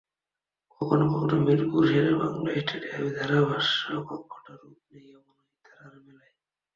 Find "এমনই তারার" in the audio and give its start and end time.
5.15-5.95